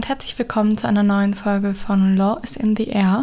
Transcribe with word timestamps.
und 0.00 0.08
herzlich 0.08 0.38
willkommen 0.38 0.78
zu 0.78 0.88
einer 0.88 1.02
neuen 1.02 1.34
Folge 1.34 1.74
von 1.74 2.16
Law 2.16 2.40
is 2.42 2.56
in 2.56 2.74
the 2.74 2.88
Air. 2.88 3.22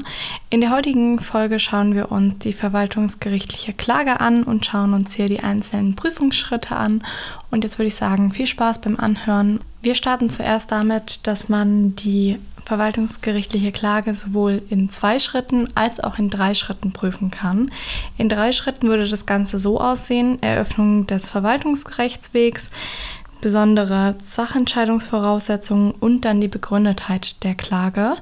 In 0.51 0.61
der 0.61 0.69
heutigen 0.69 1.17
Folge 1.17 1.57
schauen 1.57 1.95
wir 1.95 2.11
uns 2.11 2.37
die 2.37 2.53
verwaltungsgerichtliche 2.53 3.73
Klage 3.73 4.19
an 4.19 4.43
und 4.43 4.63
schauen 4.63 4.93
uns 4.93 5.15
hier 5.15 5.27
die 5.27 5.39
einzelnen 5.39 5.95
Prüfungsschritte 5.95 6.75
an. 6.75 7.01
Und 7.49 7.63
jetzt 7.63 7.79
würde 7.79 7.87
ich 7.87 7.95
sagen, 7.95 8.31
viel 8.31 8.45
Spaß 8.45 8.81
beim 8.81 8.95
Anhören. 8.95 9.59
Wir 9.81 9.95
starten 9.95 10.29
zuerst 10.29 10.71
damit, 10.71 11.25
dass 11.25 11.49
man 11.49 11.95
die 11.95 12.37
verwaltungsgerichtliche 12.67 13.71
Klage 13.71 14.13
sowohl 14.13 14.61
in 14.69 14.89
zwei 14.89 15.19
Schritten 15.19 15.69
als 15.73 15.99
auch 16.01 16.19
in 16.19 16.29
drei 16.29 16.53
Schritten 16.53 16.91
prüfen 16.91 17.31
kann. 17.31 17.71
In 18.17 18.27
drei 18.27 18.51
Schritten 18.51 18.89
würde 18.89 19.07
das 19.07 19.25
Ganze 19.25 19.57
so 19.57 19.79
aussehen: 19.79 20.43
Eröffnung 20.43 21.07
des 21.07 21.31
Verwaltungsrechtswegs, 21.31 22.69
besondere 23.41 24.15
Sachentscheidungsvoraussetzungen 24.23 25.91
und 25.91 26.25
dann 26.25 26.41
die 26.41 26.47
Begründetheit 26.47 27.43
der 27.43 27.55
Klage. 27.55 28.15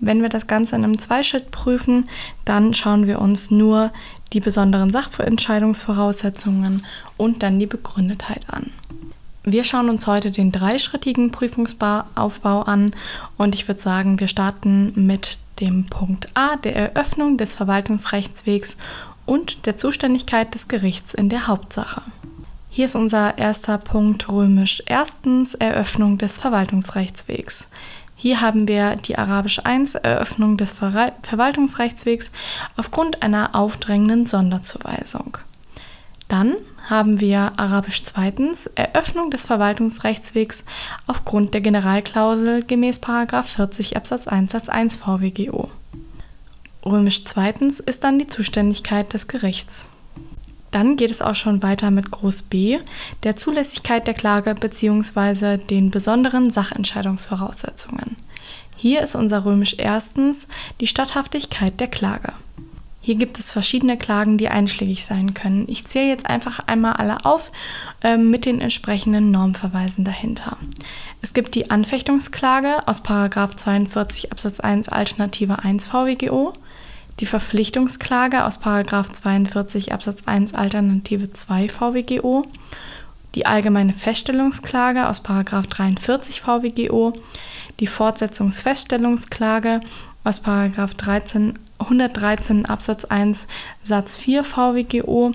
Wenn 0.00 0.22
wir 0.22 0.28
das 0.28 0.46
Ganze 0.46 0.76
in 0.76 0.84
einem 0.84 0.98
Zweischritt 0.98 1.50
prüfen, 1.50 2.08
dann 2.44 2.72
schauen 2.72 3.06
wir 3.06 3.20
uns 3.20 3.50
nur 3.50 3.92
die 4.32 4.40
besonderen 4.40 4.90
Sachentscheidungsvoraussetzungen 4.90 6.86
und 7.16 7.42
dann 7.42 7.58
die 7.58 7.66
Begründetheit 7.66 8.44
an. 8.48 8.70
Wir 9.42 9.64
schauen 9.64 9.88
uns 9.88 10.06
heute 10.06 10.30
den 10.30 10.52
dreischrittigen 10.52 11.32
Prüfungsaufbau 11.32 12.62
an 12.62 12.92
und 13.38 13.54
ich 13.54 13.66
würde 13.68 13.80
sagen, 13.80 14.20
wir 14.20 14.28
starten 14.28 14.92
mit 14.94 15.38
dem 15.60 15.86
Punkt 15.86 16.28
A, 16.34 16.56
der 16.56 16.76
Eröffnung 16.76 17.36
des 17.36 17.54
Verwaltungsrechtswegs 17.54 18.76
und 19.26 19.66
der 19.66 19.76
Zuständigkeit 19.76 20.54
des 20.54 20.68
Gerichts 20.68 21.14
in 21.14 21.28
der 21.28 21.46
Hauptsache. 21.46 22.02
Hier 22.72 22.84
ist 22.84 22.94
unser 22.94 23.36
erster 23.36 23.78
Punkt 23.78 24.28
römisch. 24.28 24.80
Erstens 24.86 25.54
Eröffnung 25.54 26.18
des 26.18 26.38
Verwaltungsrechtswegs. 26.38 27.66
Hier 28.14 28.40
haben 28.40 28.68
wir 28.68 28.94
die 28.94 29.18
Arabisch 29.18 29.58
1 29.64 29.96
Eröffnung 29.96 30.56
des 30.56 30.74
Ver 30.74 31.12
Verwaltungsrechtswegs 31.22 32.30
aufgrund 32.76 33.24
einer 33.24 33.56
aufdrängenden 33.56 34.24
Sonderzuweisung. 34.24 35.38
Dann 36.28 36.54
haben 36.88 37.18
wir 37.18 37.54
Arabisch 37.56 38.04
2 38.04 38.34
Eröffnung 38.76 39.32
des 39.32 39.46
Verwaltungsrechtswegs 39.46 40.64
aufgrund 41.08 41.54
der 41.54 41.62
Generalklausel 41.62 42.62
gemäß 42.62 43.00
40 43.00 43.96
Absatz 43.96 44.28
1 44.28 44.52
Satz 44.52 44.68
1 44.68 44.94
VWGO. 44.94 45.70
Römisch 46.86 47.24
2 47.24 47.50
ist 47.84 48.04
dann 48.04 48.20
die 48.20 48.28
Zuständigkeit 48.28 49.12
des 49.12 49.26
Gerichts. 49.26 49.88
Dann 50.70 50.96
geht 50.96 51.10
es 51.10 51.22
auch 51.22 51.34
schon 51.34 51.62
weiter 51.62 51.90
mit 51.90 52.10
Groß 52.10 52.42
B, 52.42 52.78
der 53.22 53.36
Zulässigkeit 53.36 54.06
der 54.06 54.14
Klage 54.14 54.54
bzw. 54.54 55.58
den 55.58 55.90
besonderen 55.90 56.50
Sachentscheidungsvoraussetzungen. 56.50 58.16
Hier 58.76 59.02
ist 59.02 59.14
unser 59.14 59.44
römisch 59.44 59.74
erstens 59.78 60.48
die 60.80 60.86
Statthaftigkeit 60.86 61.78
der 61.80 61.88
Klage. 61.88 62.32
Hier 63.02 63.14
gibt 63.14 63.38
es 63.38 63.50
verschiedene 63.50 63.96
Klagen, 63.96 64.36
die 64.36 64.48
einschlägig 64.48 65.06
sein 65.06 65.32
können. 65.32 65.64
Ich 65.68 65.86
zähle 65.86 66.08
jetzt 66.08 66.26
einfach 66.26 66.60
einmal 66.66 66.94
alle 66.94 67.24
auf 67.24 67.50
äh, 68.02 68.18
mit 68.18 68.44
den 68.44 68.60
entsprechenden 68.60 69.30
Normverweisen 69.30 70.04
dahinter. 70.04 70.58
Es 71.22 71.32
gibt 71.32 71.54
die 71.54 71.70
Anfechtungsklage 71.70 72.86
aus 72.86 73.02
42 73.02 74.32
Absatz 74.32 74.60
1 74.60 74.90
Alternative 74.90 75.60
1 75.60 75.88
VWGO 75.88 76.52
die 77.20 77.26
Verpflichtungsklage 77.26 78.44
aus 78.44 78.58
42 78.60 79.92
Absatz 79.92 80.22
1 80.26 80.54
Alternative 80.54 81.32
2 81.32 81.68
VWGO, 81.68 82.46
die 83.34 83.46
allgemeine 83.46 83.92
Feststellungsklage 83.92 85.06
aus 85.06 85.22
43 85.22 86.40
VWGO, 86.40 87.12
die 87.78 87.86
Fortsetzungsfeststellungsklage 87.86 89.80
aus 90.24 90.42
13, 90.42 91.58
113 91.78 92.66
Absatz 92.66 93.04
1 93.04 93.46
Satz 93.82 94.16
4 94.16 94.42
VWGO. 94.42 95.32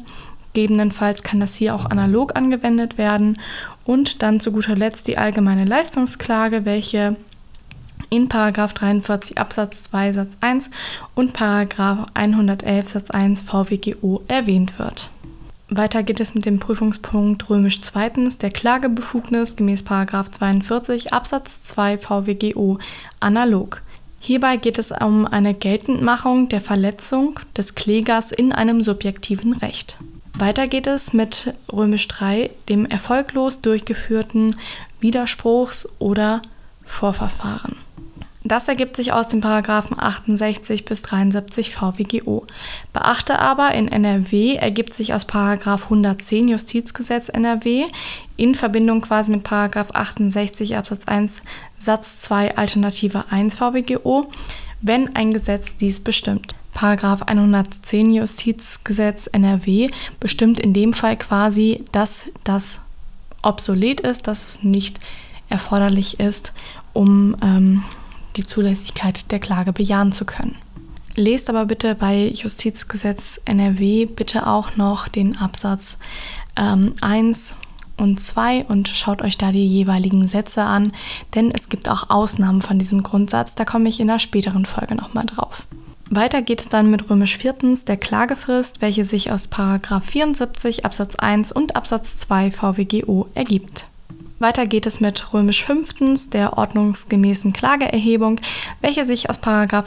Gegebenenfalls 0.53 1.21
kann 1.21 1.39
das 1.39 1.55
hier 1.55 1.75
auch 1.75 1.85
analog 1.85 2.35
angewendet 2.35 2.97
werden. 2.97 3.37
Und 3.83 4.21
dann 4.21 4.39
zu 4.39 4.51
guter 4.51 4.75
Letzt 4.75 5.07
die 5.07 5.17
allgemeine 5.17 5.65
Leistungsklage, 5.65 6.65
welche 6.65 7.17
in 8.15 8.29
43 8.29 9.37
Absatz 9.37 9.83
2 9.83 10.13
Satz 10.13 10.37
1 10.41 10.69
und 11.15 11.39
111 11.41 12.87
Satz 12.87 13.11
1 13.11 13.41
VWGO 13.41 14.23
erwähnt 14.27 14.79
wird. 14.79 15.09
Weiter 15.67 16.03
geht 16.03 16.19
es 16.19 16.35
mit 16.35 16.45
dem 16.45 16.59
Prüfungspunkt 16.59 17.49
römisch 17.49 17.81
zweitens 17.81 18.37
der 18.37 18.51
Klagebefugnis 18.51 19.55
gemäß 19.55 19.83
42 19.83 21.11
Absatz 21.11 21.63
2 21.63 21.97
VWGO 21.97 22.77
analog. 23.19 23.81
Hierbei 24.19 24.57
geht 24.57 24.77
es 24.77 24.91
um 24.91 25.25
eine 25.25 25.53
Geltendmachung 25.53 26.49
der 26.49 26.61
Verletzung 26.61 27.39
des 27.57 27.75
Klägers 27.75 28.31
in 28.31 28.51
einem 28.51 28.83
subjektiven 28.83 29.53
Recht. 29.53 29.97
Weiter 30.37 30.67
geht 30.67 30.87
es 30.87 31.13
mit 31.13 31.53
römisch 31.71 32.07
3 32.07 32.49
dem 32.69 32.85
erfolglos 32.85 33.61
durchgeführten 33.61 34.55
Widerspruchs- 35.01 35.87
oder 35.99 36.41
Vorverfahren. 36.83 37.75
Das 38.47 38.67
ergibt 38.67 38.95
sich 38.95 39.11
aus 39.11 39.27
den 39.27 39.41
Paragraphen 39.41 39.99
68 39.99 40.85
bis 40.85 41.01
73 41.01 41.73
VWGO. 41.73 42.45
Beachte 42.93 43.39
aber, 43.39 43.73
in 43.73 43.87
NRW 43.87 44.53
ergibt 44.53 44.93
sich 44.93 45.15
aus 45.15 45.25
Paragraph 45.25 45.85
110 45.85 46.49
Justizgesetz 46.49 47.29
NRW 47.29 47.85
in 48.37 48.53
Verbindung 48.53 49.01
quasi 49.01 49.31
mit 49.31 49.41
Paragraph 49.41 49.89
68 49.95 50.77
Absatz 50.77 51.07
1 51.07 51.41
Satz 51.79 52.19
2 52.19 52.55
Alternative 52.55 53.25
1 53.31 53.55
VWGO, 53.55 54.29
wenn 54.79 55.15
ein 55.15 55.33
Gesetz 55.33 55.75
dies 55.77 55.99
bestimmt. 55.99 56.53
Paragraph 56.75 57.23
110 57.23 58.13
Justizgesetz 58.13 59.25
NRW 59.25 59.89
bestimmt 60.19 60.59
in 60.59 60.73
dem 60.73 60.93
Fall 60.93 61.17
quasi, 61.17 61.83
dass 61.91 62.25
das 62.43 62.79
obsolet 63.41 64.01
ist, 64.01 64.27
dass 64.27 64.47
es 64.47 64.63
nicht 64.63 64.99
erforderlich 65.49 66.19
ist, 66.19 66.53
um 66.93 67.35
ähm, 67.41 67.83
die 68.35 68.45
Zulässigkeit 68.45 69.31
der 69.31 69.39
Klage 69.39 69.73
bejahen 69.73 70.11
zu 70.11 70.25
können. 70.25 70.55
Lest 71.15 71.49
aber 71.49 71.65
bitte 71.65 71.95
bei 71.95 72.27
Justizgesetz 72.27 73.39
NRW 73.45 74.05
bitte 74.05 74.47
auch 74.47 74.75
noch 74.75 75.07
den 75.07 75.37
Absatz 75.37 75.97
ähm, 76.57 76.93
1 77.01 77.55
und 77.97 78.19
2 78.19 78.65
und 78.65 78.89
schaut 78.89 79.21
euch 79.21 79.37
da 79.37 79.51
die 79.51 79.65
jeweiligen 79.65 80.27
Sätze 80.27 80.63
an, 80.63 80.91
denn 81.33 81.51
es 81.51 81.69
gibt 81.69 81.89
auch 81.89 82.09
Ausnahmen 82.09 82.61
von 82.61 82.79
diesem 82.79 83.03
Grundsatz, 83.03 83.55
da 83.55 83.63
komme 83.63 83.87
ich 83.87 83.99
in 83.99 84.09
einer 84.09 84.19
späteren 84.19 84.65
Folge 84.65 84.95
nochmal 84.95 85.25
drauf. 85.25 85.67
Weiter 86.09 86.41
geht 86.41 86.61
es 86.61 86.69
dann 86.69 86.91
mit 86.91 87.09
römisch 87.09 87.37
viertens 87.37 87.85
der 87.85 87.97
Klagefrist, 87.97 88.81
welche 88.81 89.05
sich 89.05 89.31
aus 89.31 89.49
74 89.49 90.85
Absatz 90.85 91.15
1 91.15 91.51
und 91.51 91.75
Absatz 91.75 92.17
2 92.19 92.51
VWGO 92.51 93.27
ergibt. 93.33 93.87
Weiter 94.39 94.65
geht 94.65 94.85
es 94.85 94.99
mit 94.99 95.33
römisch 95.33 95.63
fünftens 95.63 96.29
der 96.29 96.57
ordnungsgemäßen 96.57 97.53
Klageerhebung, 97.53 98.41
welche 98.81 99.05
sich 99.05 99.29
aus 99.29 99.39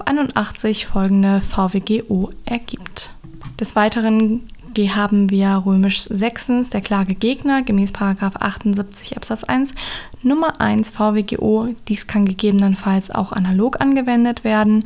81 0.06 0.86
folgende 0.86 1.42
VWGO 1.42 2.30
ergibt. 2.46 3.12
Des 3.60 3.76
Weiteren 3.76 4.48
haben 4.86 5.30
wir 5.30 5.62
römisch 5.66 6.02
sechstens 6.02 6.70
der 6.70 6.80
Klagegegner 6.80 7.62
gemäß 7.62 7.92
78 8.40 9.16
Absatz 9.16 9.44
1 9.44 9.74
Nummer 10.22 10.60
1 10.60 10.92
VWGO. 10.92 11.74
Dies 11.88 12.06
kann 12.06 12.24
gegebenenfalls 12.24 13.10
auch 13.10 13.32
analog 13.32 13.80
angewendet 13.80 14.44
werden. 14.44 14.84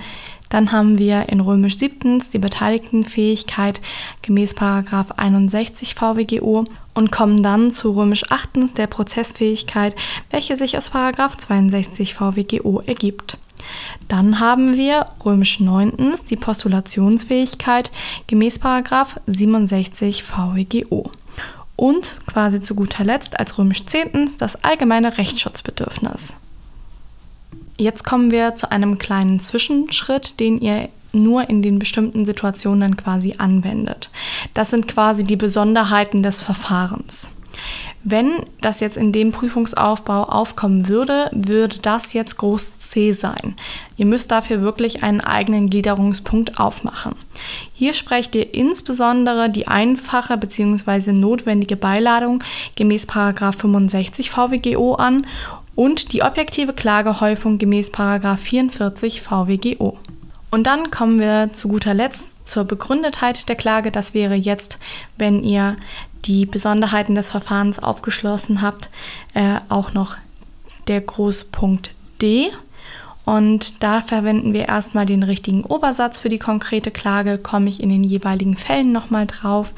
Dann 0.49 0.73
haben 0.73 0.99
wir 0.99 1.29
in 1.29 1.41
römisch 1.41 1.79
siebtens 1.79 2.31
die 2.31 2.39
Beteiligtenfähigkeit 2.39 3.81
gemäß 4.23 4.55
61 5.19 5.95
VWGO 5.95 6.65
und 6.95 7.13
kommen 7.13 7.43
dann 7.43 7.71
zu 7.71 7.93
römisch 7.93 8.31
achtens 8.31 8.75
der 8.75 8.87
Prozessfähigkeit, 8.87 9.95
welche 10.31 10.57
sich 10.57 10.77
aus 10.77 10.89
62 11.39 12.15
VWGO 12.15 12.83
ergibt. 12.87 13.39
Dann 14.09 14.41
haben 14.41 14.77
wir 14.77 15.07
römisch 15.25 15.61
neuntens 15.61 16.25
die 16.25 16.37
Postulationsfähigkeit 16.37 17.91
gemäß 18.27 18.61
67 19.27 20.23
VWGO. 20.23 21.11
Und 21.77 22.21
quasi 22.27 22.63
zu 22.63 22.75
guter 22.75 23.05
Letzt 23.05 23.39
als 23.41 23.59
römisch 23.59 23.87
zehntens 23.87 24.37
das 24.37 24.63
allgemeine 24.63 25.19
Rechtsschutzbedürfnis. 25.19 26.35
Jetzt 27.79 28.05
kommen 28.05 28.31
wir 28.31 28.55
zu 28.55 28.71
einem 28.71 28.99
kleinen 28.99 29.41
Zwischenschritt, 29.41 30.39
den 30.39 30.61
ihr 30.61 30.89
nur 31.13 31.49
in 31.49 31.63
den 31.63 31.79
bestimmten 31.79 32.25
Situationen 32.25 32.97
quasi 32.97 33.35
anwendet. 33.39 34.11
Das 34.55 34.71
sind 34.71 34.89
quasi 34.89 35.25
die 35.25 35.37
Besonderheiten 35.37 36.23
des 36.23 36.41
Verfahrens. 36.41 37.32
Wenn 38.05 38.31
das 38.61 38.81
jetzt 38.81 38.97
in 38.97 39.13
dem 39.13 39.31
Prüfungsaufbau 39.31 40.25
aufkommen 40.25 40.89
würde, 40.89 41.31
würde 41.33 41.79
das 41.81 42.13
jetzt 42.13 42.37
groß 42.37 42.79
C 42.79 43.13
sein. 43.13 43.55
Ihr 43.97 44.07
müsst 44.07 44.33
dafür 44.33 44.61
wirklich 44.61 45.05
einen 45.05 45.21
eigenen 45.21 45.71
Gliederungspunkt 45.71 46.59
aufmachen. 46.59 47.15
Hier 47.73 47.95
sprecht 47.95 48.35
ihr 48.35 48.55
insbesondere 48.55 49.51
die 49.51 49.69
einfache 49.69 50.37
bzw. 50.37 51.13
notwendige 51.13 51.77
Beiladung 51.77 52.43
gemäß 52.75 53.07
65 53.07 54.31
VWGO 54.31 54.95
an 54.95 55.25
und 55.77 56.13
die 56.13 56.23
objektive 56.23 56.73
Klagehäufung 56.73 57.59
gemäß 57.59 57.91
44 57.91 59.23
VWGO. 59.23 59.97
Und 60.51 60.67
dann 60.67 60.91
kommen 60.91 61.19
wir 61.19 61.51
zu 61.53 61.69
guter 61.69 61.95
Letzt 61.95 62.32
zur 62.53 62.65
Begründetheit 62.65 63.49
der 63.49 63.57
Klage. 63.57 63.91
Das 63.91 64.13
wäre 64.13 64.35
jetzt, 64.35 64.79
wenn 65.17 65.43
ihr 65.43 65.77
die 66.27 66.45
Besonderheiten 66.45 67.15
des 67.15 67.31
Verfahrens 67.31 67.79
aufgeschlossen 67.79 68.61
habt, 68.61 68.91
äh, 69.33 69.57
auch 69.71 69.95
noch 69.95 70.17
der 70.87 71.01
Großpunkt 71.01 71.93
D. 72.21 72.51
Und 73.25 73.83
da 73.83 74.03
verwenden 74.03 74.53
wir 74.53 74.69
erstmal 74.69 75.07
den 75.07 75.23
richtigen 75.23 75.65
Obersatz 75.65 76.21
für 76.21 76.29
die 76.29 76.39
konkrete 76.39 76.91
Klage, 76.91 77.39
komme 77.39 77.71
ich 77.71 77.83
in 77.83 77.89
den 77.89 78.05
jeweiligen 78.05 78.57
Fällen 78.57 78.93
nochmal 78.93 79.27
drauf. 79.27 79.73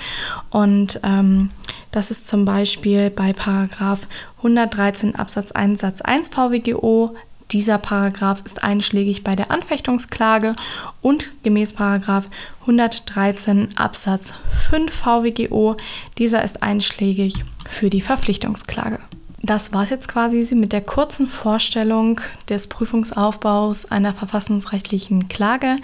Und 0.51 0.99
ähm, 1.05 1.51
das 1.93 2.11
ist 2.11 2.27
zum 2.27 2.45
Beispiel 2.45 3.09
bei 3.09 3.33
Paragraph 3.33 4.09
113 4.39 5.15
Absatz 5.15 5.53
1 5.53 5.81
Satz 5.81 6.01
1 6.01 6.31
VWGO. 6.31 7.15
Dieser 7.51 7.79
Paragraph 7.79 8.43
ist 8.45 8.65
einschlägig 8.65 9.23
bei 9.23 9.37
der 9.37 9.51
Anfechtungsklage 9.51 10.57
und 11.01 11.33
gemäß 11.43 11.73
Paragraph 11.73 12.27
113 12.63 13.77
Absatz 13.77 14.35
5 14.71 14.93
VWGO. 14.93 15.77
Dieser 16.19 16.43
ist 16.43 16.63
einschlägig 16.63 17.45
für 17.69 17.91
die 17.91 18.01
Verpflichtungsklage. 18.01 18.99
Das 19.45 19.75
war 19.75 19.83
es 19.83 19.91
jetzt 19.91 20.09
quasi 20.09 20.55
mit 20.55 20.73
der 20.73 20.81
kurzen 20.81 21.29
Vorstellung 21.29 22.19
des 22.49 22.67
Prüfungsaufbaus 22.67 23.85
einer 23.85 24.15
verfassungsrechtlichen 24.15 25.29
Klage. 25.29 25.77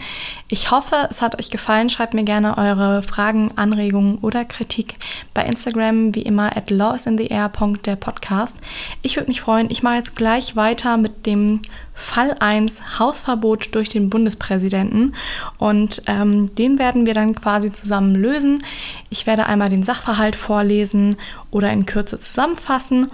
Ich 0.49 0.71
hoffe, 0.71 0.97
es 1.11 1.21
hat 1.21 1.39
euch 1.39 1.51
gefallen. 1.51 1.91
Schreibt 1.91 2.15
mir 2.15 2.25
gerne 2.25 2.57
eure 2.57 3.03
Fragen, 3.03 3.51
Anregungen 3.57 4.17
oder 4.23 4.47
Kritik 4.47 4.95
bei 5.35 5.45
Instagram, 5.45 6.15
wie 6.15 6.23
immer, 6.23 6.57
at 6.57 6.71
lawisintheair.der 6.71 7.97
Podcast. 7.97 8.57
Ich 9.03 9.17
würde 9.17 9.29
mich 9.29 9.43
freuen. 9.43 9.69
Ich 9.71 9.83
mache 9.83 9.97
jetzt 9.97 10.17
gleich 10.17 10.56
weiter 10.56 10.97
mit 10.97 11.27
dem 11.27 11.61
Fall 11.93 12.37
1 12.41 12.99
Hausverbot 12.99 13.75
durch 13.75 13.91
den 13.91 14.09
Bundespräsidenten 14.09 15.15
und 15.59 16.03
ähm, 16.06 16.55
den 16.55 16.79
werden 16.79 17.05
wir 17.05 17.13
dann 17.13 17.35
quasi 17.35 17.71
zusammen 17.73 18.15
lösen. 18.15 18.65
Ich 19.11 19.27
werde 19.27 19.45
einmal 19.45 19.69
den 19.69 19.83
Sachverhalt 19.83 20.35
vorlesen 20.35 21.17
oder 21.51 21.71
in 21.71 21.85
Kürze 21.85 22.19
zusammenfassen 22.19 23.11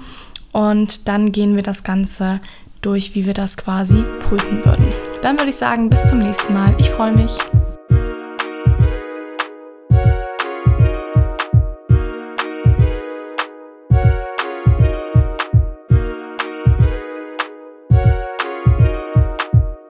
und 0.56 1.06
dann 1.06 1.32
gehen 1.32 1.54
wir 1.54 1.62
das 1.62 1.84
Ganze 1.84 2.40
durch, 2.80 3.14
wie 3.14 3.26
wir 3.26 3.34
das 3.34 3.58
quasi 3.58 4.04
prüfen 4.20 4.64
würden. 4.64 4.86
Dann 5.20 5.38
würde 5.38 5.50
ich 5.50 5.56
sagen, 5.56 5.90
bis 5.90 6.06
zum 6.06 6.20
nächsten 6.20 6.54
Mal. 6.54 6.74
Ich 6.78 6.88
freue 6.88 7.12
mich. 7.12 7.36